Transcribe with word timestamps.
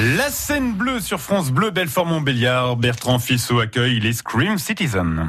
La 0.00 0.30
scène 0.30 0.74
bleue 0.74 1.00
sur 1.00 1.20
France 1.20 1.50
Bleu, 1.50 1.70
Belfort-Montbéliard. 1.70 2.76
Bertrand 2.76 3.18
Fissot 3.18 3.58
accueille 3.58 3.98
les 3.98 4.12
Scream 4.12 4.56
Citizen. 4.56 5.28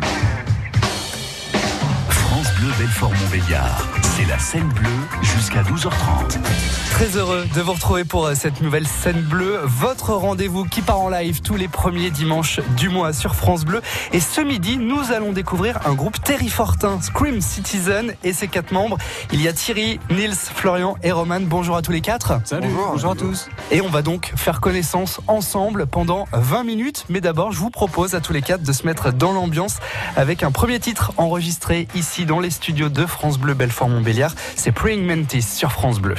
France 2.09 2.53
Bleu, 2.59 2.69
Belfort-Montbéliard. 2.77 3.98
C'est 4.19 4.25
la 4.25 4.37
scène 4.37 4.67
bleue 4.67 4.89
jusqu'à 5.21 5.61
12h30. 5.61 6.39
Très 6.91 7.15
heureux 7.15 7.45
de 7.55 7.61
vous 7.61 7.71
retrouver 7.71 8.03
pour 8.03 8.25
euh, 8.25 8.35
cette 8.35 8.59
nouvelle 8.59 8.85
scène 8.85 9.21
bleue, 9.21 9.61
votre 9.63 10.13
rendez-vous 10.13 10.65
qui 10.65 10.81
part 10.81 10.99
en 10.99 11.07
live 11.07 11.41
tous 11.41 11.55
les 11.55 11.69
premiers 11.69 12.09
dimanches 12.09 12.59
du 12.75 12.89
mois 12.89 13.13
sur 13.13 13.35
France 13.35 13.63
Bleu. 13.63 13.81
Et 14.11 14.19
ce 14.19 14.41
midi, 14.41 14.75
nous 14.75 15.13
allons 15.13 15.31
découvrir 15.31 15.79
un 15.87 15.93
groupe 15.93 16.21
Terry 16.21 16.49
Fortin, 16.49 16.99
Scream 17.01 17.39
Citizen 17.39 18.13
et 18.25 18.33
ses 18.33 18.49
quatre 18.49 18.73
membres. 18.73 18.97
Il 19.31 19.41
y 19.41 19.47
a 19.47 19.53
Thierry, 19.53 20.01
Nils, 20.09 20.35
Florian 20.35 20.97
et 21.01 21.13
Roman. 21.13 21.39
Bonjour 21.39 21.77
à 21.77 21.81
tous 21.81 21.93
les 21.93 22.01
quatre. 22.01 22.33
Salut, 22.43 22.67
bonjour, 22.75 23.11
à 23.11 23.15
tous. 23.15 23.47
Et 23.71 23.79
on 23.79 23.87
va 23.87 24.01
donc 24.01 24.33
faire 24.35 24.59
connaissance 24.59 25.21
ensemble 25.27 25.87
pendant 25.87 26.27
20 26.33 26.65
minutes. 26.65 27.05
Mais 27.07 27.21
d'abord, 27.21 27.53
je 27.53 27.59
vous 27.59 27.69
propose 27.69 28.15
à 28.15 28.19
tous 28.19 28.33
les 28.33 28.41
quatre 28.41 28.63
de 28.63 28.73
se 28.73 28.85
mettre 28.85 29.13
dans 29.13 29.31
l'ambiance 29.31 29.77
avec 30.17 30.43
un 30.43 30.51
premier 30.51 30.81
titre 30.81 31.13
enregistré 31.15 31.87
ici 31.95 32.25
dans 32.25 32.41
les 32.41 32.49
studios 32.49 32.89
de 32.89 33.05
France 33.05 33.39
Bleu 33.39 33.53
Belfort-Montbéliard. 33.53 34.08
C'est 34.55 34.71
Praying 34.71 35.05
Mantis 35.05 35.43
sur 35.43 35.71
France 35.71 35.99
Bleu. 35.99 36.15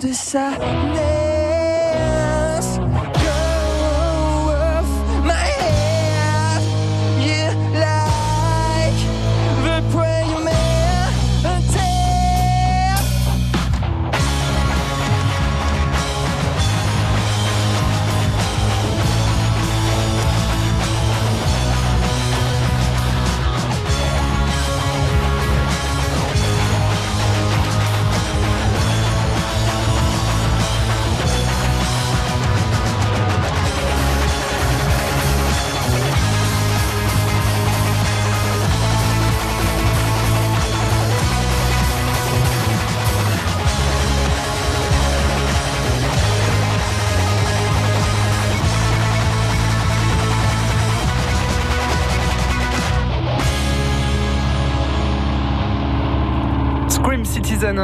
de 0.00 0.12
sa 0.12 0.50
naissance. 0.50 1.15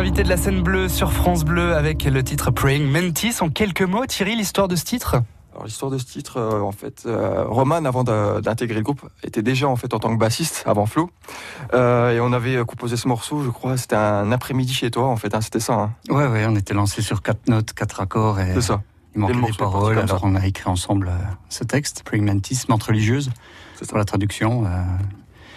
Citizen, 0.02 0.12
invité 0.12 0.22
de 0.24 0.28
la 0.28 0.36
scène 0.36 0.62
bleue 0.62 0.88
sur 0.88 1.12
France 1.12 1.44
Bleu 1.44 1.74
avec 1.74 2.04
le 2.04 2.24
titre 2.24 2.50
Praying 2.50 2.90
Mantis. 2.90 3.36
En 3.40 3.50
quelques 3.50 3.82
mots, 3.82 4.04
Thierry, 4.06 4.34
l'histoire 4.36 4.66
de 4.66 4.74
ce 4.74 4.84
titre? 4.84 5.22
Alors 5.52 5.64
l'histoire 5.64 5.90
de 5.90 5.98
ce 5.98 6.04
titre, 6.04 6.38
euh, 6.38 6.60
en 6.60 6.72
fait, 6.72 7.04
euh, 7.06 7.44
Roman 7.44 7.84
avant 7.84 8.02
d'intégrer 8.02 8.78
le 8.78 8.82
groupe 8.82 9.08
était 9.22 9.42
déjà 9.42 9.68
en 9.68 9.76
fait 9.76 9.92
en 9.94 9.98
tant 9.98 10.12
que 10.12 10.18
bassiste 10.18 10.64
avant 10.66 10.86
Flo, 10.86 11.10
euh, 11.74 12.10
et 12.10 12.20
on 12.20 12.32
avait 12.32 12.64
composé 12.64 12.96
ce 12.96 13.06
morceau, 13.06 13.42
je 13.42 13.50
crois, 13.50 13.76
c'était 13.76 13.96
un 13.96 14.32
après-midi 14.32 14.72
chez 14.72 14.90
toi 14.90 15.08
en 15.08 15.16
fait, 15.16 15.34
hein, 15.34 15.40
c'était 15.40 15.60
ça. 15.60 15.74
Hein. 15.74 15.92
Ouais 16.08 16.26
ouais, 16.26 16.46
on 16.48 16.56
était 16.56 16.74
lancé 16.74 17.02
sur 17.02 17.22
quatre 17.22 17.48
notes, 17.48 17.74
quatre 17.74 18.00
accords 18.00 18.40
et 18.40 18.54
c'est 18.54 18.62
ça. 18.62 18.82
il 19.14 19.20
manquait 19.20 19.34
des 19.34 19.56
paroles, 19.56 19.98
alors 19.98 20.20
on 20.24 20.34
a 20.34 20.46
écrit 20.46 20.70
ensemble 20.70 21.12
ce 21.50 21.64
texte, 21.64 22.02
Praying 22.04 22.24
Mantis, 22.24 22.62
menthe 22.68 22.82
religieuse, 22.82 23.30
pour 23.88 23.98
la 23.98 24.04
traduction. 24.04 24.64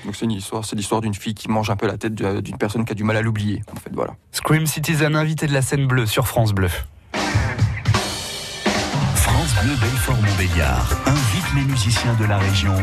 Donc 0.06 0.16
c'est 0.16 0.26
une 0.26 0.32
histoire, 0.32 0.64
c'est 0.64 0.76
l'histoire 0.76 1.02
d'une 1.02 1.16
fille 1.16 1.34
qui 1.34 1.50
mange 1.50 1.72
un 1.72 1.76
peu 1.76 1.88
la 1.88 1.98
tête 1.98 2.14
d'une 2.14 2.58
personne 2.58 2.86
qui 2.86 2.92
a 2.92 2.96
du 2.96 3.04
mal 3.04 3.18
à 3.18 3.24
l'oublier. 3.24 3.64
En 3.76 3.80
fait, 3.80 3.90
voilà. 3.92 4.14
Scream 4.32 4.68
Citizen, 4.68 5.16
invité 5.16 5.48
de 5.48 5.54
la 5.54 5.64
scène 5.64 5.88
bleue 5.88 6.06
sur 6.06 6.28
France 6.28 6.54
Bleu. 6.54 6.70
France 9.16 9.56
Bleu 9.64 9.74
Belfort 9.82 10.18
Montbéliard 10.22 10.96
invite 11.08 11.56
les 11.56 11.64
musiciens 11.64 12.14
de 12.20 12.26
la 12.26 12.38
région 12.38 12.76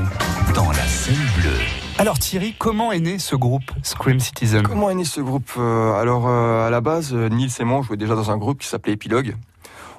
dans 0.53 0.69
la 0.71 0.85
scène 0.87 1.15
bleue. 1.39 1.61
Alors 1.99 2.19
Thierry, 2.19 2.57
comment 2.59 2.91
est 2.91 2.99
né 2.99 3.21
ce 3.21 3.37
groupe 3.37 3.71
Scream 3.85 4.19
Citizen? 4.19 4.63
Comment 4.65 4.91
est 4.91 4.95
né 4.95 5.05
ce 5.05 5.21
groupe? 5.21 5.53
Euh, 5.59 5.95
Alors 5.95 6.27
euh, 6.27 6.67
à 6.67 6.71
la 6.71 6.81
base, 6.81 7.15
euh, 7.15 7.29
Nils 7.29 7.53
et 7.61 7.65
moi 7.65 7.83
jouaient 7.83 7.97
déjà 7.97 8.17
dans 8.17 8.33
un 8.33 8.37
groupe 8.37 8.59
qui 8.59 8.67
s'appelait 8.67 8.95
Epilogue 8.95 9.37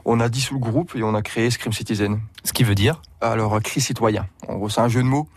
on 0.05 0.19
a 0.19 0.29
dissous 0.29 0.55
le 0.55 0.59
groupe 0.59 0.95
et 0.95 1.03
on 1.03 1.15
a 1.15 1.21
créé 1.21 1.49
Scream 1.49 1.73
Citizen. 1.73 2.19
Ce 2.43 2.53
qui 2.53 2.63
veut 2.63 2.75
dire 2.75 3.01
Alors, 3.21 3.59
cri 3.61 3.81
citoyen. 3.81 4.27
En 4.47 4.55
gros, 4.55 4.69
c'est 4.69 4.81
un 4.81 4.89
jeu 4.89 5.01
de 5.01 5.07
mots. 5.07 5.27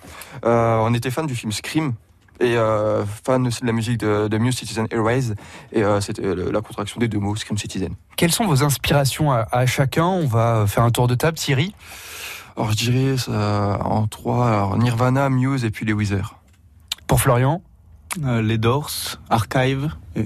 Euh, 0.44 0.78
on 0.78 0.92
était 0.94 1.10
fan 1.10 1.26
du 1.26 1.34
film 1.34 1.52
Scream 1.52 1.94
et 2.40 2.56
euh, 2.56 3.04
fan 3.24 3.46
aussi 3.46 3.62
de 3.62 3.66
la 3.66 3.72
musique 3.72 3.98
de, 3.98 4.28
de 4.28 4.38
Muse 4.38 4.56
Citizen 4.56 4.86
Airways. 4.90 5.34
Et 5.72 5.82
euh, 5.82 6.00
c'était 6.00 6.34
la 6.34 6.60
contraction 6.60 6.98
des 7.00 7.08
deux 7.08 7.18
mots, 7.18 7.36
Scream 7.36 7.58
Citizen. 7.58 7.94
Quelles 8.16 8.32
sont 8.32 8.46
vos 8.46 8.62
inspirations 8.62 9.32
à, 9.32 9.66
chacun? 9.66 10.06
On 10.06 10.26
va 10.26 10.66
faire 10.66 10.82
un 10.82 10.90
tour 10.90 11.06
de 11.06 11.14
table, 11.14 11.38
Thierry. 11.38 11.74
Alors, 12.56 12.70
je 12.72 12.76
dirais 12.76 13.16
en 13.28 14.06
trois 14.06 14.48
alors, 14.48 14.78
Nirvana, 14.78 15.28
Muse 15.28 15.64
et 15.64 15.70
puis 15.70 15.84
les 15.84 15.92
Weezer. 15.92 16.36
Pour 17.06 17.20
Florian? 17.20 17.62
Les 18.22 18.56
Doors, 18.56 19.18
Archive 19.28 19.90
et 20.14 20.24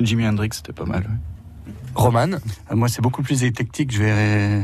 Jimi 0.00 0.26
Hendrix, 0.26 0.50
c'était 0.52 0.72
pas 0.72 0.84
mal. 0.84 1.04
Roman 1.94 2.32
euh, 2.32 2.74
Moi, 2.74 2.88
c'est 2.88 3.02
beaucoup 3.02 3.22
plus 3.22 3.44
éclectique. 3.44 3.92
Je 3.92 4.02
vais 4.02 4.62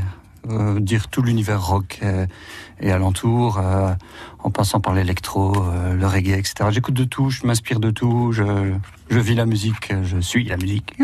euh, 0.49 0.79
dire 0.79 1.07
tout 1.07 1.21
l'univers 1.21 1.65
rock 1.65 1.99
euh, 2.03 2.25
et, 2.79 2.91
alentour, 2.91 3.61
en 4.39 4.49
passant 4.51 4.79
par 4.79 4.93
l'électro, 4.93 5.53
le 5.93 6.07
reggae, 6.07 6.37
etc. 6.37 6.69
J'écoute 6.71 6.95
de 6.95 7.03
tout, 7.03 7.29
je 7.29 7.45
m'inspire 7.45 7.79
de 7.79 7.91
tout, 7.91 8.31
je, 8.31 8.73
je, 9.09 9.19
vis 9.19 9.35
la 9.35 9.45
musique, 9.45 9.93
je 10.03 10.17
suis 10.17 10.45
la 10.45 10.57
musique. 10.57 10.95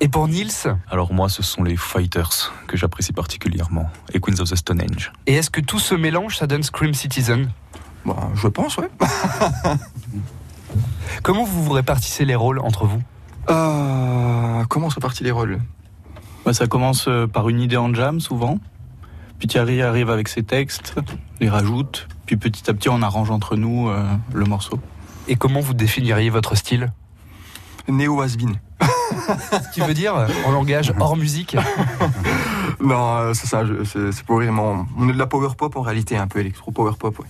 Et 0.00 0.08
pour 0.08 0.28
Nils 0.28 0.68
Alors 0.90 1.14
moi, 1.14 1.30
ce 1.30 1.42
sont 1.42 1.62
les 1.62 1.76
Fighters 1.76 2.52
que 2.66 2.76
j'apprécie 2.76 3.14
particulièrement, 3.14 3.88
et 4.12 4.20
Queens 4.20 4.40
of 4.40 4.50
the 4.50 4.56
Stone 4.56 4.82
Age. 4.82 5.12
Et 5.26 5.34
est-ce 5.36 5.48
que 5.48 5.62
tout 5.62 5.78
ce 5.78 5.94
mélange, 5.94 6.36
ça 6.36 6.46
donne 6.46 6.62
Scream 6.62 6.92
Citizen? 6.92 7.50
Bah, 8.04 8.30
Je 8.34 8.48
pense, 8.48 8.76
ouais. 8.76 8.90
Comment 11.22 11.44
vous 11.44 11.64
vous 11.64 11.72
répartissez 11.72 12.26
les 12.26 12.34
rôles 12.34 12.58
entre 12.58 12.84
vous? 12.84 13.00
Euh, 13.50 14.64
comment 14.68 14.90
se 14.90 14.96
répartit 14.96 15.24
les 15.24 15.30
rôles? 15.30 15.60
Bah, 16.44 16.52
Ça 16.52 16.66
commence 16.66 17.06
euh, 17.08 17.26
par 17.26 17.48
une 17.48 17.60
idée 17.60 17.76
en 17.76 17.92
jam 17.94 18.20
souvent. 18.20 18.58
Puis 19.38 19.48
Thierry 19.48 19.82
arrive 19.82 20.10
avec 20.10 20.28
ses 20.28 20.42
textes, 20.42 20.94
les 21.40 21.48
rajoute, 21.48 22.08
puis 22.24 22.36
petit 22.36 22.70
à 22.70 22.74
petit 22.74 22.88
on 22.88 23.02
arrange 23.02 23.30
entre 23.30 23.56
nous 23.56 23.88
euh, 23.88 24.02
le 24.32 24.44
morceau. 24.46 24.80
Et 25.28 25.36
comment 25.36 25.60
vous 25.60 25.74
définiriez 25.74 26.30
votre 26.30 26.54
style? 26.54 26.92
Néo 27.88 28.20
Asbin. 28.20 28.52
Ce 28.80 29.74
qui 29.74 29.80
veut 29.80 29.94
dire 29.94 30.26
en 30.46 30.52
langage 30.52 30.92
hors 30.98 31.16
musique 31.16 31.56
Non, 32.80 33.32
c'est 33.34 33.46
ça, 33.46 33.62
c'est 33.84 34.22
pour 34.24 34.36
vraiment. 34.36 34.86
On 34.98 35.08
est 35.08 35.12
de 35.12 35.18
la 35.18 35.26
power 35.26 35.48
pop 35.56 35.76
en 35.76 35.80
réalité, 35.80 36.16
un 36.16 36.26
peu 36.26 36.40
électro 36.40 36.70
power 36.70 36.92
pop, 36.98 37.18
ouais. 37.18 37.26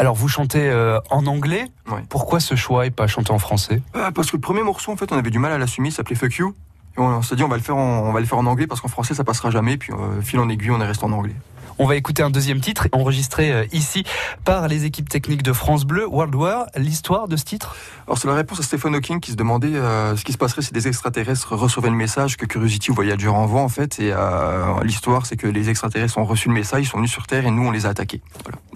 Alors 0.00 0.14
vous 0.14 0.28
chantez 0.28 0.66
euh, 0.70 0.98
en 1.10 1.26
anglais. 1.26 1.66
Pourquoi 2.08 2.40
ce 2.40 2.54
choix 2.54 2.86
et 2.86 2.90
pas 2.90 3.06
chanter 3.06 3.32
en 3.32 3.38
français? 3.38 3.82
Euh, 3.94 4.10
Parce 4.12 4.30
que 4.30 4.36
le 4.38 4.40
premier 4.40 4.62
morceau, 4.62 4.90
en 4.90 4.96
fait, 4.96 5.12
on 5.12 5.18
avait 5.18 5.28
du 5.28 5.38
mal 5.38 5.52
à 5.52 5.58
l'assumer. 5.58 5.88
Il 5.88 5.92
s'appelait 5.92 6.16
Fuck 6.16 6.36
You. 6.36 6.54
Et 6.96 7.00
on 7.00 7.20
s'est 7.20 7.36
dit 7.36 7.42
on 7.42 7.48
va 7.48 7.56
le 7.56 7.62
faire 7.62 7.76
en, 7.76 8.08
on 8.08 8.12
va 8.12 8.20
le 8.20 8.24
faire 8.24 8.38
en 8.38 8.46
anglais 8.46 8.66
parce 8.66 8.80
qu'en 8.80 8.88
français 8.88 9.12
ça 9.12 9.24
passera 9.24 9.50
jamais. 9.50 9.76
Puis 9.76 9.92
euh, 9.92 10.22
fil 10.22 10.38
en 10.40 10.48
aiguille, 10.48 10.70
on 10.70 10.80
est 10.80 10.86
resté 10.86 11.04
en 11.04 11.12
anglais. 11.12 11.34
On 11.78 11.86
va 11.86 11.96
écouter 11.96 12.22
un 12.22 12.30
deuxième 12.30 12.60
titre 12.60 12.88
enregistré 12.92 13.52
euh, 13.52 13.64
ici 13.72 14.04
par 14.44 14.68
les 14.68 14.86
équipes 14.86 15.08
techniques 15.08 15.42
de 15.42 15.52
France 15.52 15.84
Bleu, 15.84 16.06
World 16.06 16.34
War. 16.34 16.66
L'histoire 16.76 17.28
de 17.28 17.36
ce 17.36 17.44
titre? 17.44 17.76
Alors 18.10 18.18
c'est 18.18 18.26
la 18.26 18.34
réponse 18.34 18.58
à 18.58 18.64
Stephen 18.64 18.92
Hawking 18.96 19.20
qui 19.20 19.30
se 19.30 19.36
demandait 19.36 19.76
euh, 19.76 20.16
ce 20.16 20.24
qui 20.24 20.32
se 20.32 20.36
passerait 20.36 20.62
si 20.62 20.72
des 20.72 20.88
extraterrestres 20.88 21.54
recevaient 21.54 21.90
le 21.90 21.94
message 21.94 22.36
que 22.36 22.44
Curiosity 22.44 22.90
ou 22.90 22.94
Voyager 22.94 23.28
envoie 23.28 23.60
en 23.60 23.68
fait. 23.68 24.00
Et 24.00 24.10
euh, 24.12 24.82
l'histoire 24.82 25.26
c'est 25.26 25.36
que 25.36 25.46
les 25.46 25.70
extraterrestres 25.70 26.18
ont 26.18 26.24
reçu 26.24 26.48
le 26.48 26.54
message, 26.54 26.82
ils 26.82 26.86
sont 26.88 26.96
venus 26.96 27.12
sur 27.12 27.28
Terre 27.28 27.46
et 27.46 27.52
nous 27.52 27.64
on 27.64 27.70
les 27.70 27.86
a 27.86 27.90
attaqués. 27.90 28.20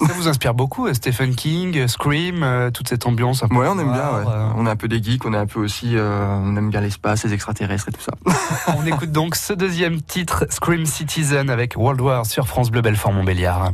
Ça 0.06 0.12
vous 0.12 0.28
inspire 0.28 0.54
beaucoup, 0.54 0.86
Stephen 0.94 1.34
King, 1.34 1.88
Scream, 1.88 2.70
toute 2.72 2.88
cette 2.88 3.06
ambiance 3.06 3.42
un 3.42 3.48
Ouais, 3.48 3.66
on 3.68 3.76
aime 3.80 3.92
bien. 3.92 4.52
On 4.56 4.66
est 4.66 4.70
un 4.70 4.76
peu 4.76 4.86
des 4.86 5.02
geeks, 5.02 5.26
on 5.26 5.34
est 5.34 5.38
un 5.38 5.46
peu 5.46 5.58
aussi, 5.58 5.96
on 5.98 6.54
aime 6.54 6.70
bien 6.70 6.80
l'espace, 6.80 7.24
les 7.24 7.32
extraterrestres 7.32 7.88
et 7.88 7.92
tout 7.92 8.02
ça. 8.02 8.12
on 8.78 8.86
écoute 8.86 9.10
donc 9.10 9.34
ce 9.34 9.52
deuxième 9.52 10.00
titre, 10.00 10.46
Scream 10.48 10.86
Citizen 10.86 11.50
avec 11.50 11.74
World 11.76 12.00
War 12.00 12.24
sur 12.24 12.46
France 12.46 12.70
Bleu 12.70 12.82
Belfort 12.82 13.12
Montbéliard. 13.12 13.72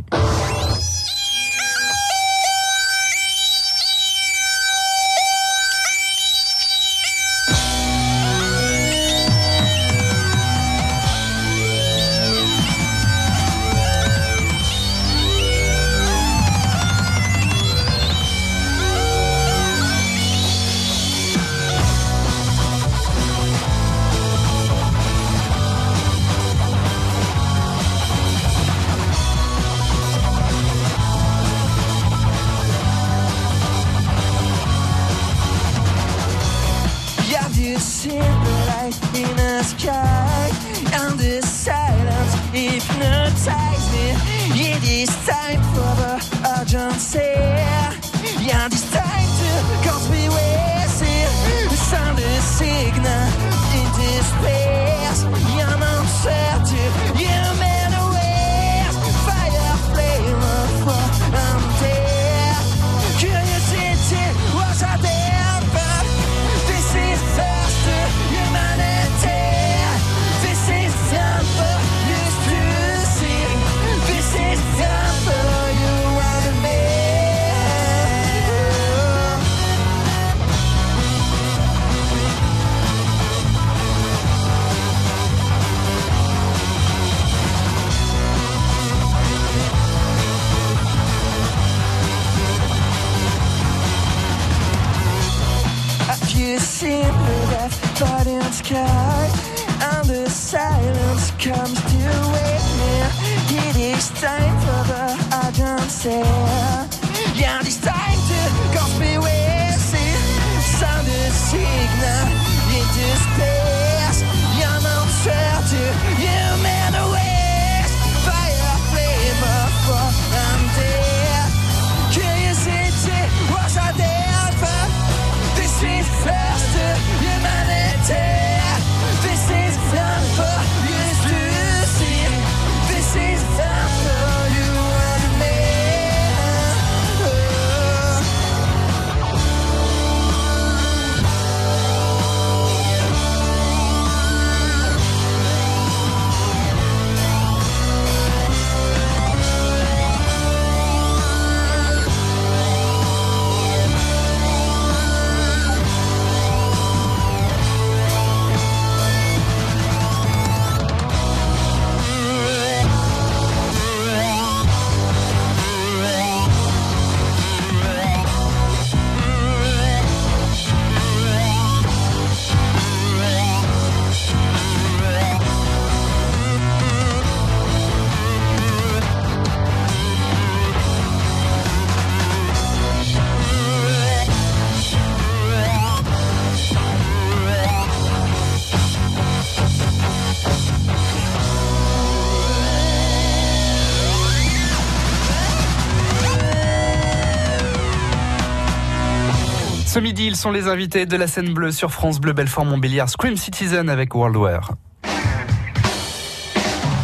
Ce 199.93 199.99
midi, 199.99 200.29
ils 200.29 200.37
sont 200.37 200.53
les 200.53 200.69
invités 200.69 201.05
de 201.05 201.17
la 201.17 201.27
scène 201.27 201.53
bleue 201.53 201.73
sur 201.73 201.91
France 201.91 202.21
Bleu 202.21 202.33
Belfort 202.33 202.65
Montbéliard 202.65 203.09
Scream 203.09 203.37
Citizen 203.37 203.89
avec 203.89 204.15
World 204.15 204.37
War. 204.37 204.75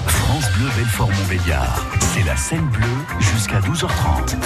France 0.07 0.49
Bleu 0.57 0.69
Belfort 0.77 1.11
Montbéliard. 1.11 1.85
C'est 1.99 2.23
la 2.23 2.37
scène 2.37 2.65
bleue 2.67 2.87
jusqu'à 3.19 3.59
12h30. 3.59 4.37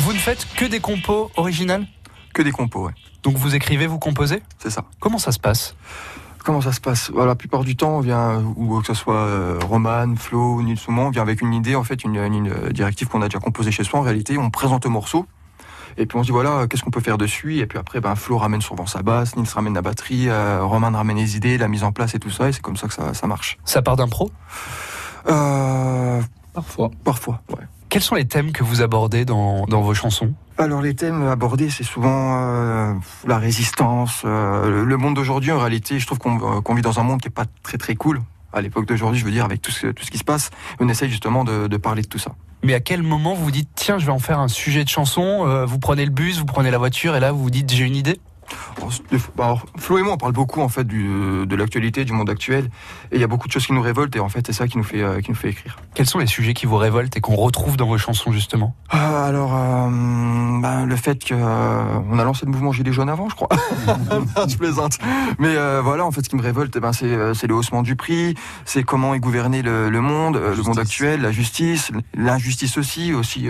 Vous 0.00 0.12
ne 0.12 0.18
faites 0.18 0.46
que 0.54 0.66
des 0.66 0.80
compos 0.80 1.30
originales? 1.36 1.86
Que 2.34 2.42
des 2.42 2.50
compos, 2.50 2.88
ouais. 2.88 2.92
Donc 3.22 3.38
vous 3.38 3.54
écrivez, 3.54 3.86
vous 3.86 3.98
composez? 3.98 4.42
C'est 4.58 4.68
ça. 4.68 4.84
Comment 5.00 5.16
ça 5.16 5.32
se 5.32 5.38
passe? 5.38 5.74
Comment 6.44 6.60
ça 6.60 6.72
se 6.72 6.80
passe? 6.82 7.10
Voilà, 7.10 7.28
La 7.28 7.36
plupart 7.36 7.64
du 7.64 7.74
temps, 7.74 7.96
on 7.96 8.00
vient, 8.00 8.44
ou 8.54 8.82
que 8.82 8.86
ce 8.86 8.92
soit 8.92 9.16
euh, 9.16 9.58
Roman, 9.66 10.14
Flo, 10.16 10.60
Nils 10.60 10.76
on 10.88 11.08
vient 11.08 11.22
avec 11.22 11.40
une 11.40 11.54
idée, 11.54 11.74
en 11.74 11.84
fait, 11.84 12.04
une, 12.04 12.16
une 12.16 12.52
directive 12.70 13.08
qu'on 13.08 13.22
a 13.22 13.28
déjà 13.28 13.38
composée 13.38 13.72
chez 13.72 13.82
soi. 13.82 14.00
En 14.00 14.02
réalité, 14.02 14.36
on 14.36 14.50
présente 14.50 14.84
le 14.84 14.90
morceau. 14.90 15.26
Et 15.96 16.06
puis 16.06 16.16
on 16.18 16.22
se 16.22 16.26
dit 16.26 16.32
voilà, 16.32 16.66
qu'est-ce 16.68 16.82
qu'on 16.82 16.90
peut 16.90 17.00
faire 17.00 17.18
dessus 17.18 17.58
Et 17.58 17.66
puis 17.66 17.78
après, 17.78 18.00
ben, 18.00 18.14
Flo 18.14 18.38
ramène 18.38 18.62
souvent 18.62 18.86
sa 18.86 19.02
basse, 19.02 19.36
Nils 19.36 19.48
ramène 19.54 19.74
la 19.74 19.82
batterie, 19.82 20.28
euh, 20.28 20.64
Roman 20.64 20.90
ramène 20.90 21.16
les 21.16 21.36
idées, 21.36 21.58
la 21.58 21.68
mise 21.68 21.84
en 21.84 21.92
place 21.92 22.14
et 22.14 22.18
tout 22.18 22.30
ça. 22.30 22.48
Et 22.48 22.52
c'est 22.52 22.62
comme 22.62 22.76
ça 22.76 22.88
que 22.88 22.94
ça, 22.94 23.14
ça 23.14 23.26
marche. 23.26 23.58
Ça 23.64 23.82
part 23.82 23.96
d'un 23.96 24.08
pro? 24.08 24.30
Euh, 25.28 26.20
Parfois. 26.54 26.90
parfois, 27.04 27.40
ouais. 27.50 27.64
Quels 27.88 28.02
sont 28.02 28.14
les 28.14 28.26
thèmes 28.26 28.52
que 28.52 28.64
vous 28.64 28.80
abordez 28.80 29.24
dans, 29.26 29.66
dans 29.66 29.82
vos 29.82 29.92
chansons? 29.92 30.32
Alors 30.58 30.80
les 30.80 30.94
thèmes 30.94 31.26
abordés, 31.28 31.68
c'est 31.68 31.84
souvent 31.84 32.38
euh, 32.40 32.94
la 33.26 33.38
résistance, 33.38 34.22
euh, 34.24 34.84
le 34.84 34.96
monde 34.96 35.14
d'aujourd'hui. 35.14 35.52
En 35.52 35.58
réalité, 35.58 35.98
je 35.98 36.06
trouve 36.06 36.18
qu'on 36.18 36.56
euh, 36.56 36.60
qu'on 36.62 36.74
vit 36.74 36.82
dans 36.82 37.00
un 37.00 37.02
monde 37.02 37.20
qui 37.20 37.28
est 37.28 37.30
pas 37.30 37.44
très 37.62 37.76
très 37.78 37.94
cool. 37.94 38.22
À 38.52 38.60
l'époque 38.60 38.86
d'aujourd'hui, 38.86 39.18
je 39.18 39.24
veux 39.24 39.30
dire, 39.30 39.44
avec 39.44 39.60
tout 39.60 39.70
ce, 39.70 39.88
tout 39.88 40.04
ce 40.04 40.10
qui 40.10 40.18
se 40.18 40.24
passe, 40.24 40.50
on 40.80 40.88
essaye 40.88 41.10
justement 41.10 41.44
de, 41.44 41.66
de 41.68 41.76
parler 41.76 42.02
de 42.02 42.06
tout 42.08 42.18
ça. 42.18 42.32
Mais 42.62 42.74
à 42.74 42.80
quel 42.80 43.02
moment 43.02 43.34
vous 43.34 43.44
vous 43.44 43.50
dites 43.50 43.70
tiens, 43.74 43.98
je 43.98 44.06
vais 44.06 44.12
en 44.12 44.20
faire 44.20 44.38
un 44.38 44.48
sujet 44.48 44.84
de 44.84 44.88
chanson 44.88 45.46
euh, 45.46 45.66
Vous 45.66 45.78
prenez 45.78 46.04
le 46.04 46.12
bus, 46.12 46.38
vous 46.38 46.44
prenez 46.44 46.70
la 46.70 46.78
voiture 46.78 47.16
et 47.16 47.20
là 47.20 47.32
vous 47.32 47.42
vous 47.42 47.50
dites 47.50 47.72
j'ai 47.72 47.84
une 47.84 47.96
idée? 47.96 48.20
Alors, 48.76 48.92
fois- 48.92 49.30
bah, 49.36 49.44
alors, 49.44 49.66
Flo 49.78 49.98
et 49.98 50.02
moi, 50.02 50.14
on 50.14 50.16
parle 50.16 50.32
beaucoup 50.32 50.60
en 50.60 50.68
fait 50.68 50.84
du, 50.84 51.46
de 51.46 51.56
l'actualité, 51.56 52.04
du 52.04 52.12
monde 52.12 52.28
actuel, 52.30 52.66
et 53.10 53.16
il 53.16 53.20
y 53.20 53.24
a 53.24 53.26
beaucoup 53.26 53.46
de 53.48 53.52
choses 53.52 53.66
qui 53.66 53.72
nous 53.72 53.80
révoltent, 53.82 54.14
et 54.16 54.20
en 54.20 54.28
fait, 54.28 54.46
c'est 54.46 54.52
ça 54.52 54.66
qui 54.68 54.78
nous 54.78 54.84
fait 54.84 55.02
euh, 55.02 55.20
qui 55.20 55.30
nous 55.30 55.36
fait 55.36 55.50
écrire. 55.50 55.76
Quels 55.94 56.06
sont 56.06 56.18
les 56.18 56.26
sujets 56.26 56.54
qui 56.54 56.66
vous 56.66 56.76
révoltent 56.76 57.16
et 57.16 57.20
qu'on 57.20 57.36
retrouve 57.36 57.76
dans 57.76 57.86
vos 57.86 57.98
chansons 57.98 58.32
justement? 58.32 58.74
Ah, 58.90 59.24
alors, 59.26 59.52
euh, 59.54 59.88
ben, 60.60 60.86
le 60.86 60.96
fait 60.96 61.22
que 61.24 61.34
euh, 61.34 61.98
on 62.10 62.18
a 62.18 62.24
lancé 62.24 62.44
le 62.46 62.52
mouvement 62.52 62.72
Gilets 62.72 62.92
jaunes 62.92 63.08
avant, 63.10 63.28
je 63.28 63.34
crois. 63.34 63.48
Je 64.48 64.56
plaisante. 64.56 64.98
Mais 65.38 65.54
euh, 65.56 65.80
voilà, 65.82 66.04
en 66.04 66.10
fait, 66.10 66.22
ce 66.22 66.28
qui 66.28 66.36
me 66.36 66.42
révolte, 66.42 66.74
eh 66.76 66.80
ben, 66.80 66.92
c'est 66.92 67.06
euh, 67.06 67.34
c'est 67.34 67.46
le 67.46 67.54
haussement 67.54 67.82
du 67.82 67.96
prix, 67.96 68.34
c'est 68.64 68.82
comment 68.82 69.14
est 69.14 69.20
gouverné 69.20 69.62
le, 69.62 69.88
le 69.90 70.00
monde, 70.00 70.36
euh, 70.36 70.54
le 70.54 70.62
monde 70.62 70.78
actuel, 70.78 71.20
la 71.22 71.32
justice, 71.32 71.90
l'injustice 72.14 72.76
aussi, 72.78 73.12
aussi. 73.14 73.48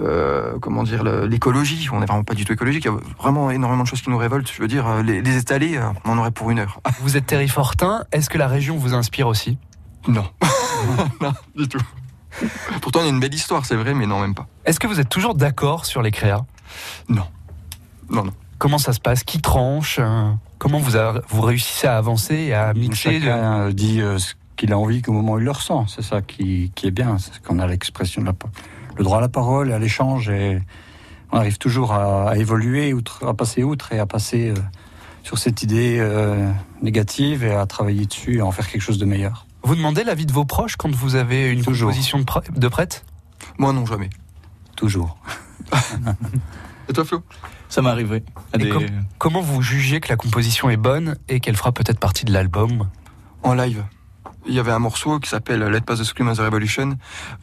Euh, 0.00 0.58
comment 0.60 0.82
dire 0.82 1.02
l'écologie. 1.04 1.88
On 1.92 2.00
n'est 2.00 2.06
vraiment 2.06 2.24
pas 2.24 2.34
du 2.34 2.44
tout 2.44 2.52
écologique. 2.52 2.84
Il 2.84 2.88
y 2.88 2.94
a 2.94 2.98
vraiment 3.18 3.50
énormément 3.50 3.82
de 3.82 3.88
choses 3.88 4.02
qui 4.02 4.10
nous 4.10 4.18
révoltent. 4.18 4.50
Je 4.52 4.60
veux 4.62 4.68
dire 4.68 4.86
euh, 4.86 5.02
les, 5.02 5.20
les 5.22 5.36
étaler 5.36 5.76
euh, 5.76 5.88
on 6.04 6.10
en 6.12 6.18
aurait 6.18 6.30
pour 6.30 6.50
une 6.50 6.58
heure. 6.60 6.80
Vous 7.00 7.16
êtes 7.16 7.26
Terry 7.26 7.48
Fortin, 7.48 8.04
est-ce 8.12 8.28
que 8.30 8.38
la 8.38 8.48
région 8.48 8.76
vous 8.76 8.94
inspire 8.94 9.26
aussi? 9.28 9.58
Non. 10.06 10.24
Non 11.20 11.32
du 11.56 11.66
tout. 11.68 11.80
Pourtant 12.80 13.00
il 13.00 13.04
y 13.04 13.06
a 13.08 13.10
une 13.10 13.18
belle 13.20 13.34
histoire 13.34 13.64
c'est 13.66 13.74
vrai 13.74 13.94
mais 13.94 14.06
non 14.06 14.20
même 14.20 14.34
pas. 14.34 14.46
Est-ce 14.64 14.78
que 14.78 14.86
vous 14.86 15.00
êtes 15.00 15.08
toujours 15.08 15.34
d'accord 15.34 15.86
sur 15.86 16.02
les 16.02 16.10
créas? 16.12 16.44
Non. 17.08 17.24
Non 18.10 18.24
non. 18.24 18.32
Comment 18.58 18.78
ça 18.78 18.92
se 18.92 19.00
passe? 19.00 19.24
Qui 19.24 19.40
tranche 19.40 19.98
Comment 20.58 20.78
vous, 20.78 20.96
a- 20.96 21.20
vous 21.28 21.42
réussissez 21.42 21.86
à 21.86 21.96
avancer 21.96 22.34
et 22.34 22.54
à 22.54 22.74
mixer 22.74 23.20
de- 23.20 23.24
Chacun 23.26 23.58
euh, 23.60 23.72
dit 23.72 24.00
euh, 24.00 24.18
ce 24.18 24.34
qu'il 24.56 24.72
a 24.72 24.78
envie 24.78 25.02
qu'au 25.02 25.12
moment 25.12 25.34
où 25.34 25.38
il 25.38 25.44
le 25.44 25.50
ressent. 25.52 25.86
C'est 25.86 26.02
ça 26.02 26.20
qui, 26.22 26.72
qui 26.74 26.88
est 26.88 26.90
bien. 26.90 27.16
C'est 27.18 27.40
qu'on 27.42 27.60
a 27.60 27.66
l'expression 27.68 28.22
de 28.22 28.26
la, 28.26 28.32
le 28.98 29.04
droit 29.04 29.18
à 29.18 29.20
la 29.20 29.28
parole, 29.28 29.72
à 29.72 29.78
l'échange 29.78 30.28
et 30.28 30.60
on 31.32 31.38
arrive 31.38 31.58
toujours 31.58 31.92
à, 31.92 32.30
à 32.30 32.36
évoluer, 32.36 32.92
outre, 32.92 33.26
à 33.26 33.34
passer 33.34 33.62
outre 33.62 33.92
et 33.92 33.98
à 33.98 34.06
passer 34.06 34.50
euh, 34.50 34.54
sur 35.22 35.38
cette 35.38 35.62
idée 35.62 35.98
euh, 36.00 36.50
négative 36.82 37.44
et 37.44 37.52
à 37.54 37.64
travailler 37.66 38.06
dessus 38.06 38.36
et 38.36 38.40
à 38.40 38.46
en 38.46 38.52
faire 38.52 38.68
quelque 38.68 38.82
chose 38.82 38.98
de 38.98 39.04
meilleur. 39.04 39.46
Vous 39.62 39.74
demandez 39.76 40.04
l'avis 40.04 40.26
de 40.26 40.32
vos 40.32 40.44
proches 40.44 40.76
quand 40.76 40.94
vous 40.94 41.14
avez 41.16 41.50
une 41.50 41.62
Toujours. 41.62 41.90
composition 41.90 42.18
de, 42.18 42.24
pr- 42.24 42.50
de 42.58 42.68
prête? 42.68 43.04
Moi 43.58 43.72
non 43.72 43.84
jamais 43.86 44.10
Toujours. 44.76 45.18
et 46.88 46.92
toi 46.92 47.04
Flo? 47.04 47.22
Ça 47.68 47.82
m'est 47.82 47.90
arrivé. 47.90 48.22
à 48.52 48.56
Et 48.56 48.60
des- 48.64 48.68
com- 48.70 48.86
Comment 49.18 49.42
vous 49.42 49.60
jugez 49.60 50.00
que 50.00 50.08
la 50.08 50.16
composition 50.16 50.70
est 50.70 50.76
bonne 50.78 51.16
et 51.28 51.40
qu'elle 51.40 51.56
fera 51.56 51.72
peut-être 51.72 51.98
partie 52.00 52.24
de 52.24 52.32
l'album? 52.32 52.88
En 53.42 53.52
live. 53.54 53.84
Il 54.48 54.54
y 54.54 54.58
avait 54.58 54.72
un 54.72 54.78
morceau 54.78 55.18
qui 55.20 55.28
s'appelle 55.28 55.60
Let 55.62 55.82
Pass 55.82 55.98
the 56.00 56.04
Scream 56.04 56.28
of 56.28 56.38
the 56.38 56.40
Revolution 56.40 56.96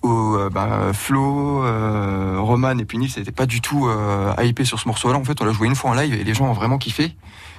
où 0.04 0.36
euh, 0.36 0.50
bah, 0.50 0.92
Flo, 0.94 1.64
euh, 1.64 2.38
Roman 2.40 2.78
et 2.80 2.86
puis 2.86 2.98
Nils 2.98 3.12
n'étaient 3.18 3.32
pas 3.32 3.46
du 3.46 3.62
tout 3.62 3.88
euh, 3.88 4.34
hypés 4.42 4.66
sur 4.66 4.80
ce 4.80 4.88
morceau-là. 4.88 5.18
En 5.18 5.24
fait, 5.24 5.40
on 5.42 5.46
l'a 5.46 5.52
joué 5.54 5.68
une 5.68 5.76
fois 5.76 5.92
en 5.92 5.94
live 5.94 6.14
et 6.16 6.24
les 6.24 6.34
gens 6.34 6.46
ont 6.46 6.54
vraiment 6.54 6.78
kiffé. 6.80 7.16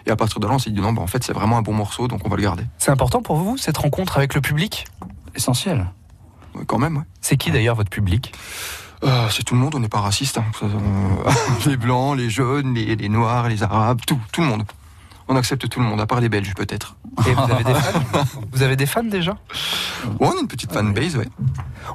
Et 0.07 0.11
à 0.11 0.17
partir 0.17 0.41
de 0.41 0.47
là, 0.47 0.55
on 0.55 0.59
s'est 0.59 0.71
dit 0.71 0.81
non, 0.81 0.93
bah, 0.93 1.03
en 1.03 1.07
fait, 1.07 1.23
c'est 1.23 1.33
vraiment 1.33 1.57
un 1.59 1.63
bon 1.63 1.73
morceau, 1.75 2.09
donc 2.09 2.23
on 2.25 2.29
va 2.29 2.37
le 2.37 2.43
garder. 2.43 2.65
C'est 2.79 2.91
important 2.91 3.23
pour 3.23 3.37
vous, 3.37 3.57
cette 3.57 3.79
rencontre 3.79 4.19
avec 4.19 4.35
le 4.35 4.41
public? 4.41 4.87
Essentiel. 5.35 5.87
Ouais, 6.55 6.65
quand 6.67 6.79
même, 6.79 6.97
ouais. 6.97 7.05
C'est 7.21 7.37
qui 7.37 7.51
d'ailleurs 7.51 7.77
votre 7.77 7.91
public? 7.91 8.33
Euh, 9.05 9.29
c'est 9.31 9.43
tout 9.45 9.55
le 9.55 9.61
monde, 9.61 9.75
on 9.75 9.81
n'est 9.81 9.89
pas 9.89 10.01
raciste. 10.01 10.39
hein. 10.39 10.45
Les 11.67 11.77
blancs, 11.77 12.17
les 12.17 12.31
jaunes, 12.31 12.75
les, 12.75 12.97
les 12.97 13.09
noirs, 13.09 13.49
les 13.49 13.63
arabes, 13.63 14.01
tout, 14.07 14.19
tout 14.33 14.41
le 14.41 14.47
monde. 14.49 14.63
On 15.29 15.37
accepte 15.37 15.69
tout 15.69 15.81
le 15.81 15.87
monde, 15.87 16.01
à 16.01 16.07
part 16.07 16.21
les 16.21 16.29
Belges 16.29 16.55
peut-être. 16.55 16.97
Et 17.27 17.33
vous 17.33 17.43
avez 17.53 17.65
des 17.65 17.75
fans 17.75 18.25
Vous 18.53 18.63
avez 18.63 18.77
des 18.77 18.87
fans 18.87 19.03
déjà 19.03 19.37
Ouais, 20.21 20.29
on 20.29 20.37
a 20.37 20.41
une 20.41 20.47
petite 20.49 20.73
fanbase, 20.73 21.17
ouais. 21.17 21.27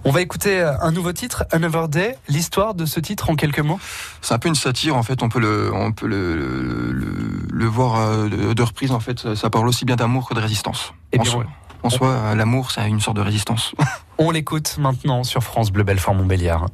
On 0.04 0.12
va 0.12 0.22
écouter 0.22 0.60
euh, 0.60 0.74
un 0.82 0.92
nouveau 0.92 1.14
titre, 1.14 1.46
Another 1.52 1.88
Day. 1.88 2.18
L'histoire 2.28 2.74
de 2.74 2.86
ce 2.86 3.00
titre 3.00 3.30
en 3.30 3.36
quelques 3.36 3.60
mots 3.60 3.80
C'est 4.22 4.34
un 4.34 4.40
peu 4.40 4.50
une 4.50 4.56
satire 4.56 4.98
en 4.98 5.04
fait. 5.04 5.24
On 5.24 5.30
peut 5.30 5.40
le, 5.40 5.72
on 5.74 5.92
peut 5.94 6.08
le, 6.08 6.36
le, 6.36 6.92
le- 6.92 7.48
le 7.54 7.66
voir 7.68 8.00
euh, 8.00 8.28
de, 8.54 8.64
reprise 8.64 8.92
en 8.92 9.00
fait. 9.00 9.34
Ça, 9.36 9.50
parle 9.50 9.68
aussi 9.68 9.86
bien 9.86 9.96
d'amour 9.96 10.28
que 10.28 10.34
de 10.34 10.40
résistance. 10.42 10.94
Eh 11.14 11.20
en 11.20 11.24
bien, 11.24 11.32
soi, 11.32 11.46
en 11.84 11.90
soi, 11.90 12.36
l'amour, 12.36 12.72
c'est 12.72 12.86
une 12.88 13.00
sorte 13.00 13.18
de 13.18 13.22
résistance. 13.22 13.74
On 14.18 14.32
l'écoute 14.32 14.78
maintenant 14.78 15.24
sur 15.24 15.42
France 15.44 15.72
Bleu 15.72 15.84
Belfort 15.84 16.16
Montbéliard. 16.16 16.66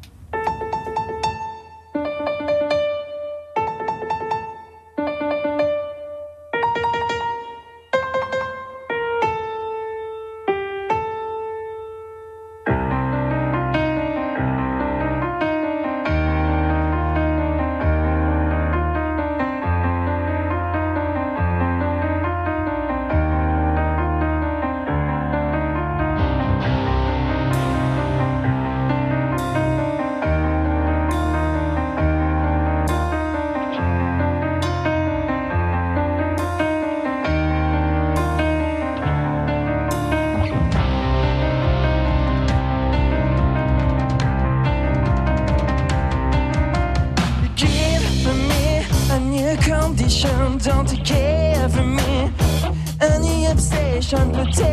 chante 54.10 54.38
le 54.38 54.50
thème. 54.54 54.67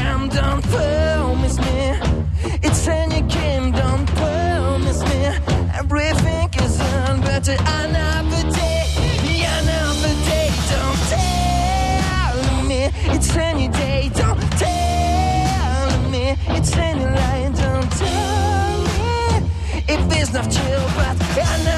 Come, 0.00 0.28
don't 0.28 0.62
promise 0.62 1.58
me. 1.58 1.98
It's 2.62 2.86
your 2.86 3.28
game, 3.28 3.72
don't 3.72 4.06
promise 4.16 5.02
me. 5.02 5.20
Everything 5.74 6.48
is 6.64 6.80
on, 6.80 7.20
but 7.20 7.48
another 7.48 8.42
day, 8.50 8.84
another 9.60 10.14
day, 10.28 10.50
don't 10.72 11.00
tell 11.14 12.64
me. 12.68 12.90
It's 13.14 13.36
any 13.36 13.68
day, 13.68 14.10
don't 14.14 14.40
tell 14.58 16.10
me. 16.10 16.36
It's 16.56 16.76
any 16.76 17.04
lie, 17.04 17.50
don't 17.54 17.90
tell 17.92 18.78
me. 18.88 19.82
If 19.88 20.08
there's 20.08 20.32
no 20.32 20.42
chill, 20.42 20.84
but 20.96 21.16
another 21.36 21.69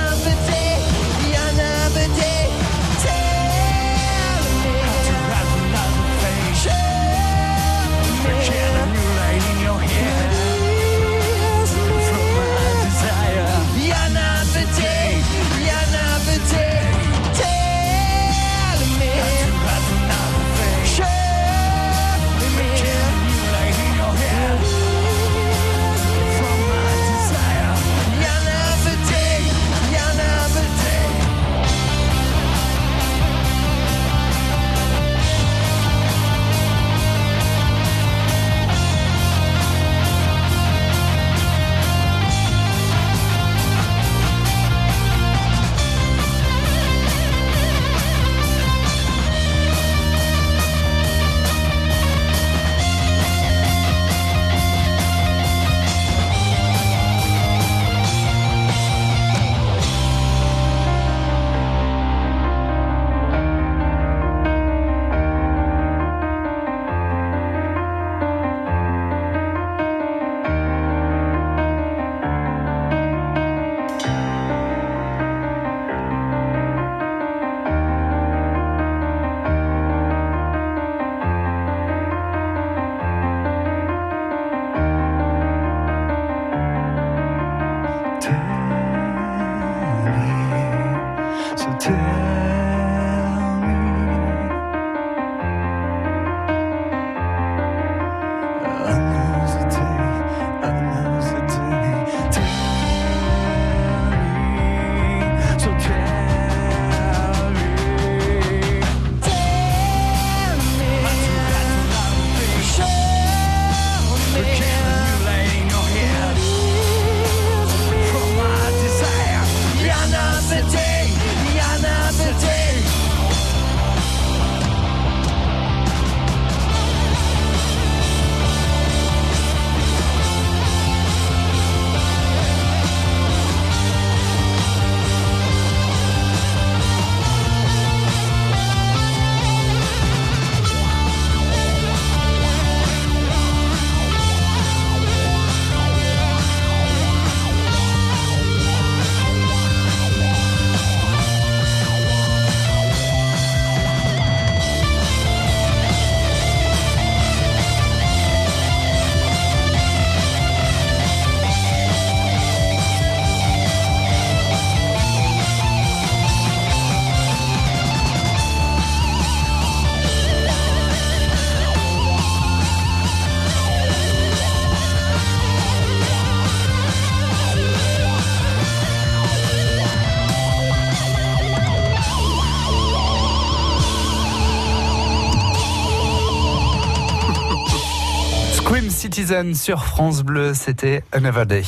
Sur 189.55 189.87
France 189.87 190.25
Bleu, 190.25 190.53
c'était 190.53 191.03
Another 191.11 191.47
Day. 191.47 191.63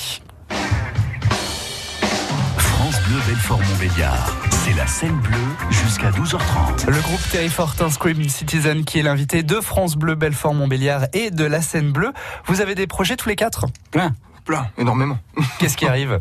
France 2.58 3.00
Bleu 3.08 3.16
Belfort-Montbéliard. 3.26 4.36
C'est 4.50 4.74
la 4.74 4.86
scène 4.86 5.16
bleue 5.16 5.38
jusqu'à 5.70 6.10
12h30. 6.10 6.90
Le 6.90 7.00
groupe 7.00 7.20
Terry 7.32 7.48
Fortin 7.48 7.88
Scream 7.88 8.28
Citizen 8.28 8.84
qui 8.84 8.98
est 8.98 9.02
l'invité 9.02 9.42
de 9.42 9.60
France 9.62 9.96
Bleu 9.96 10.14
Belfort 10.14 10.52
Montbéliard 10.52 11.06
et 11.14 11.30
de 11.30 11.44
la 11.46 11.62
scène 11.62 11.90
bleue. 11.90 12.12
Vous 12.44 12.60
avez 12.60 12.74
des 12.74 12.86
projets 12.86 13.16
tous 13.16 13.30
les 13.30 13.36
quatre? 13.36 13.64
Plein. 13.90 14.12
Plein, 14.44 14.66
énormément. 14.76 15.16
Qu'est-ce 15.58 15.78
qui 15.78 15.86
arrive? 15.86 16.20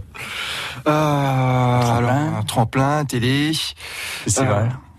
Euh, 0.87 1.97
alors, 1.97 2.09
un 2.09 2.43
tremplin, 2.43 3.03
télé, 3.03 3.51
Festival. 4.23 4.71
Euh, 4.71 4.93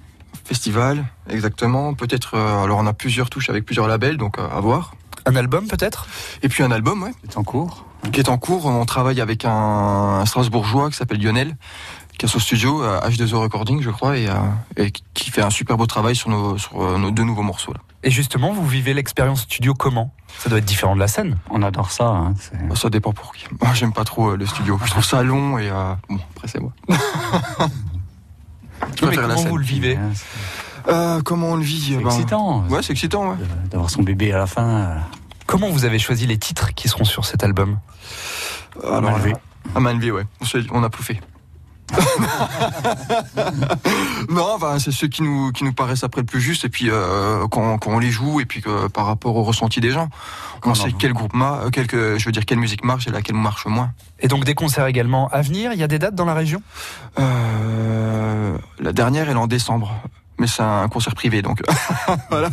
festival, 0.45 1.05
exactement. 1.31 1.95
Peut-être, 1.95 2.35
euh, 2.35 2.65
alors 2.65 2.81
on 2.81 2.87
a 2.87 2.93
plusieurs 2.93 3.31
touches 3.31 3.49
avec 3.49 3.65
plusieurs 3.65 3.89
labels, 3.89 4.19
donc 4.19 4.39
euh, 4.39 4.47
à 4.47 4.61
voir. 4.61 4.93
Un 5.27 5.37
album 5.37 5.67
peut-être? 5.69 6.07
Et 6.43 6.49
puis 6.49 6.63
un 6.63 6.71
album, 6.71 7.03
ouais, 7.03 7.13
C'est 7.29 7.39
en 7.39 7.45
cours. 7.45 7.87
qui 8.13 8.21
est 8.21 8.29
en 8.29 8.37
cours. 8.39 8.67
On 8.67 8.85
travaille 8.85 9.21
avec 9.21 9.45
un, 9.45 9.51
un 10.21 10.27
Strasbourgeois 10.27 10.91
qui 10.91 10.97
s'appelle 10.97 11.23
Lionel, 11.23 11.57
qui 12.19 12.27
a 12.27 12.29
son 12.29 12.39
studio, 12.39 12.83
euh, 12.83 13.01
H2O 13.01 13.37
Recording, 13.37 13.81
je 13.83 13.91
crois, 13.91 14.17
et, 14.19 14.29
euh, 14.29 14.35
et 14.77 14.91
qui 15.15 15.31
fait 15.31 15.43
un 15.43 15.51
super 15.51 15.77
beau 15.77 15.87
travail 15.87 16.15
sur 16.15 16.29
nos, 16.31 16.59
sur, 16.59 16.81
euh, 16.83 16.99
nos 16.99 17.11
deux 17.11 17.25
nouveaux 17.25 17.43
morceaux. 17.43 17.73
Là. 17.73 17.81
Et 18.03 18.11
justement, 18.11 18.53
vous 18.53 18.67
vivez 18.67 18.93
l'expérience 18.93 19.43
studio 19.43 19.73
comment? 19.73 20.13
Ça 20.39 20.51
doit 20.51 20.59
être 20.59 20.65
différent 20.67 20.95
de 20.95 21.01
la 21.01 21.09
scène. 21.09 21.39
On 21.49 21.63
adore 21.63 21.91
ça. 21.91 22.05
hein, 22.05 22.35
Bah, 22.69 22.77
Ça 22.77 22.91
dépend 22.91 23.13
pour 23.13 23.33
qui. 23.33 23.47
Moi, 23.63 23.73
j'aime 23.73 23.95
pas 23.95 24.05
trop 24.05 24.31
euh, 24.33 24.37
le 24.37 24.45
studio. 24.45 24.79
Je 24.85 24.91
trouve 24.91 25.05
ça 25.05 25.23
long 25.23 25.59
et 25.59 25.71
euh, 25.71 25.95
bon, 26.11 26.19
après 26.37 26.49
c'est 26.49 26.61
moi. 26.61 26.73
Je 29.01 29.07
mais 29.07 29.17
la 29.17 29.23
comment 29.23 29.37
scène. 29.39 29.49
vous 29.49 29.57
le 29.57 29.65
vivez? 29.65 29.99
Euh, 30.89 31.21
comment 31.23 31.49
on 31.51 31.57
le 31.57 31.63
vit 31.63 31.95
C'est 31.95 31.97
Ben, 32.03 32.07
excitant. 32.11 32.65
Ouais, 32.69 32.83
c'est 32.83 32.93
excitant. 32.93 33.31
Ouais. 33.31 33.37
de- 33.37 33.69
D'avoir 33.71 33.91
son 33.91 34.03
bébé 34.03 34.33
à 34.33 34.39
la 34.39 34.47
fin. 34.47 34.67
euh, 34.67 34.95
Comment 35.47 35.69
vous 35.71 35.85
avez 35.85 35.99
choisi 35.99 36.27
les 36.27 36.39
titres 36.39 36.75
qui 36.75 36.89
seront 36.89 37.05
sur 37.05 37.25
cet 37.25 37.43
album? 37.45 37.79
Alors, 38.83 39.03
main 39.03 39.17
levée. 39.19 39.35
À 39.75 39.81
main 39.81 39.93
levée, 39.95 40.11
ouais. 40.11 40.25
On, 40.73 40.83
a 40.83 40.91
pouffé. 40.91 41.21
non, 44.31 44.55
enfin, 44.55 44.79
c'est 44.79 44.91
ceux 44.91 45.07
qui 45.09 45.23
nous, 45.23 45.53
qui 45.53 45.65
nous 45.65 45.73
paraissent 45.73 46.05
après 46.05 46.23
le 46.23 46.27
plus 46.27 46.41
juste, 46.41 46.65
et 46.65 46.69
puis 46.69 46.89
euh, 46.91 47.47
quand, 47.49 47.79
quand 47.79 47.91
on 47.93 47.99
les 47.99 48.11
joue, 48.11 48.41
et 48.41 48.47
puis 48.47 48.63
que, 48.63 48.89
par 48.89 49.07
rapport 49.07 49.37
au 49.37 49.43
ressenti 49.43 49.81
des 49.81 49.91
gens, 49.91 50.09
on 50.65 50.75
sait 50.75 50.93
quel 50.99 51.13
groupe 51.13 51.35
marche, 51.35 51.71
quel, 51.73 51.87
que- 51.87 52.17
je 52.19 52.25
veux 52.25 52.33
dire 52.33 52.47
quelle 52.47 52.59
musique 52.59 52.85
marche 52.85 53.07
et 53.07 53.11
laquelle 53.11 53.37
marche 53.37 53.67
moins. 53.67 53.93
Et 54.21 54.29
donc 54.29 54.45
des 54.45 54.55
concerts 54.55 54.87
également 54.87 55.29
à 55.29 55.43
venir? 55.43 55.73
Il 55.73 55.79
y 55.79 55.83
a 55.83 55.89
des 55.89 55.99
dates 55.99 56.15
dans 56.15 56.25
la 56.25 56.35
région? 56.35 56.63
Euh, 57.19 58.57
la 58.81 58.93
dernière, 58.93 59.29
elle 59.29 59.37
est 59.37 59.41
en 59.41 59.47
décembre. 59.47 59.95
Mais 60.39 60.47
c'est 60.47 60.63
un 60.63 60.89
concert 60.89 61.15
privé, 61.15 61.43
donc 61.43 61.63
voilà. 62.31 62.49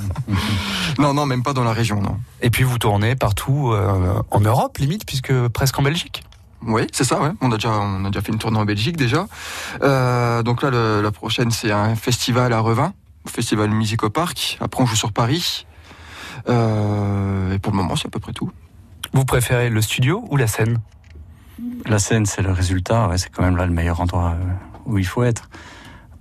non, 1.00 1.14
non, 1.14 1.26
même 1.26 1.44
pas 1.44 1.54
dans 1.54 1.64
la 1.64 1.74
région, 1.74 2.02
non. 2.02 2.20
Et 2.42 2.50
puis 2.50 2.64
vous 2.64 2.78
tournez 2.78 3.16
partout 3.16 3.72
euh, 3.72 4.22
en 4.32 4.40
Europe, 4.40 4.78
limite, 4.78 5.06
puisque 5.06 5.34
presque 5.50 5.78
en 5.80 5.84
Belgique. 5.84 6.24
Oui, 6.64 6.86
c'est 6.92 7.04
ça, 7.06 7.20
ouais. 7.22 7.32
On 7.42 7.52
a 7.52 7.56
déjà, 7.56 7.72
on 7.72 8.06
a 8.06 8.10
déjà 8.10 8.22
fait 8.22 8.32
une 8.32 8.38
tournée 8.38 8.60
en 8.60 8.66
Belgique 8.66 8.96
déjà. 8.98 9.26
Euh, 9.82 10.44
donc 10.44 10.62
là, 10.62 10.70
le- 10.70 11.02
la 11.02 11.12
prochaine, 11.12 11.50
c'est 11.50 11.72
un 11.72 11.96
festival 11.96 12.54
à 12.54 12.60
Revin, 12.60 12.94
festival 13.28 13.70
Musique 13.72 14.04
au 14.04 14.12
Parc. 14.12 14.58
Après, 14.62 14.84
on 14.84 14.86
joue 14.86 14.96
sur 14.96 15.12
Paris. 15.12 15.66
Euh, 16.50 17.54
et 17.54 17.60
pour 17.60 17.72
le 17.72 17.78
moment, 17.78 17.96
c'est 17.96 18.08
à 18.08 18.10
peu 18.12 18.20
près 18.20 18.34
tout. 18.34 18.52
Vous 19.14 19.26
préférez 19.26 19.70
le 19.70 19.82
studio 19.82 20.24
ou 20.30 20.38
la 20.38 20.48
scène? 20.48 20.80
La 21.86 22.00
scène, 22.00 22.26
c'est 22.26 22.42
le 22.42 22.52
résultat. 22.52 23.08
ouais, 23.08 23.18
c'est 23.18 23.30
quand 23.30 23.44
même 23.44 23.58
là 23.58 23.66
le 23.66 23.72
meilleur 23.74 24.00
endroit 24.02 24.36
euh, 24.40 24.54
où 24.86 24.98
il 24.98 25.06
faut 25.06 25.24
être. 25.24 25.50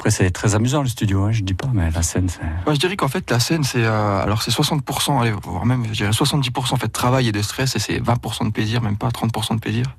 Après, 0.01 0.11
c'est 0.11 0.31
très 0.31 0.55
amusant 0.55 0.81
le 0.81 0.89
studio, 0.89 1.25
hein, 1.25 1.31
je 1.31 1.43
dis 1.43 1.53
pas, 1.53 1.69
mais 1.75 1.91
la 1.91 2.01
scène, 2.01 2.31
c'est. 2.31 2.41
Moi, 2.65 2.73
je 2.73 2.79
dirais 2.79 2.97
qu'en 2.97 3.09
fait, 3.09 3.31
la 3.31 3.39
scène, 3.39 3.65
c'est 3.65 3.85
euh, 3.85 4.23
alors 4.23 4.41
c'est 4.41 4.51
60%, 4.51 5.21
allez, 5.21 5.31
voire 5.31 5.67
même, 5.67 5.85
je 5.89 5.93
dirais 5.93 6.09
70% 6.09 6.73
en 6.73 6.77
fait 6.77 6.87
de 6.87 6.91
travail 6.91 7.29
et 7.29 7.33
de 7.33 7.43
stress, 7.43 7.77
et 7.77 7.79
c'est 7.79 7.99
20% 7.99 8.47
de 8.47 8.51
plaisir, 8.51 8.81
même 8.81 8.97
pas 8.97 9.09
30% 9.09 9.57
de 9.57 9.61
plaisir. 9.61 9.95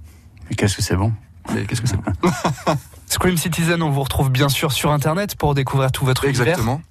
Mais 0.49 0.55
qu'est-ce 0.55 0.75
que 0.75 0.81
c'est 0.81 0.95
bon? 0.95 1.13
Mais 1.53 1.65
qu'est-ce 1.65 1.81
que 1.81 1.87
c'est 1.87 1.97
Scream 3.05 3.37
Citizen, 3.37 3.83
on 3.83 3.91
vous 3.91 4.01
retrouve 4.01 4.31
bien 4.31 4.49
sûr 4.49 4.71
sur 4.71 4.91
Internet 4.91 5.35
pour 5.35 5.53
découvrir 5.53 5.91
tout 5.91 6.03
votre 6.03 6.25
univers. 6.25 6.47
Exactement. 6.47 6.81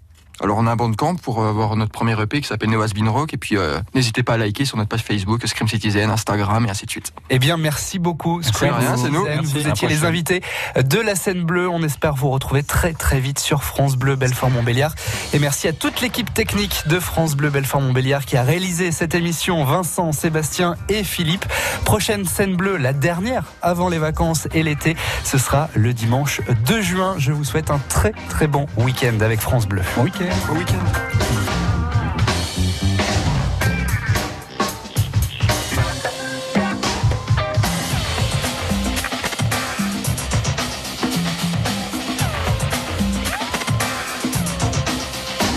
Alors 0.42 0.57
on 0.57 0.66
a 0.66 0.72
un 0.72 0.76
bandcamp 0.76 1.16
pour 1.16 1.42
euh, 1.42 1.53
voir 1.53 1.76
notre 1.76 1.92
premier 1.92 2.18
EP 2.20 2.40
qui 2.40 2.48
s'appelle 2.48 2.70
Neo 2.70 2.83
Been 2.94 3.09
Rock 3.11 3.35
et 3.35 3.37
puis 3.37 3.59
euh, 3.59 3.79
n'hésitez 3.94 4.22
pas 4.22 4.35
à 4.35 4.37
liker 4.38 4.64
sur 4.64 4.79
notre 4.79 4.88
page 4.88 5.03
Facebook 5.03 5.46
Scream 5.46 5.68
Citizen, 5.68 6.09
Instagram 6.09 6.64
et 6.64 6.70
ainsi 6.70 6.87
de 6.87 6.90
suite. 6.90 7.12
Eh 7.29 7.38
bien, 7.38 7.59
merci 7.59 7.98
beaucoup, 7.98 8.42
Scream 8.42 8.72
rien, 8.72 8.96
c'est 8.96 9.11
nous. 9.11 9.24
Merci, 9.24 9.53
Vous 9.53 9.68
étiez 9.68 9.87
les 9.87 10.05
invités 10.05 10.42
de 10.83 10.98
la 10.98 11.14
scène 11.14 11.44
bleue. 11.44 11.68
On 11.68 11.83
espère 11.83 12.14
vous 12.14 12.31
retrouver 12.31 12.62
très 12.62 12.94
très 12.94 13.20
vite 13.20 13.38
sur 13.38 13.64
France 13.64 13.96
Bleu 13.96 14.16
Belfort-Montbéliard. 14.16 14.94
Et 15.35 15.38
merci 15.38 15.68
à 15.68 15.74
toute 15.74 16.00
l'équipe 16.00 16.33
technique 16.33 16.85
de 16.87 16.98
France 16.98 17.37
Bleu 17.37 17.50
Belfort-Montbéliard 17.50 18.24
qui 18.24 18.38
a 18.38 18.42
réalisé 18.42 18.92
cette 18.92 19.14
émission. 19.14 19.62
Vincent, 19.64 20.12
Sébastien 20.12 20.76
et 20.88 21.05
Philippe. 21.05 21.44
Prochaine 21.85 22.24
scène 22.24 22.57
bleue, 22.57 22.79
la 22.79 22.94
dernière 22.94 23.44
avant 23.61 23.90
les 23.90 23.98
vacances 23.98 24.48
et 24.55 24.62
l'été. 24.62 24.96
Ce 25.22 25.37
sera 25.37 25.68
le 25.74 25.92
dimanche 25.92 26.40
2 26.66 26.81
juin. 26.81 27.14
Je 27.18 27.33
vous 27.33 27.44
souhaite 27.44 27.70
un 27.70 27.81
très 27.90 28.12
très 28.31 28.46
bon 28.46 28.66
week-end 28.79 29.20
avec 29.20 29.40
France 29.40 29.66
Bleu. 29.66 29.83
Bon 29.96 30.05
week-end. 30.05 30.30
Au 30.31 30.55
week-end. 30.55 30.79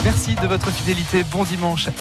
Merci 0.03 0.35
de 0.35 0.47
votre 0.47 0.69
fidélité. 0.71 1.23
Bon 1.23 1.43
dimanche 1.43 1.87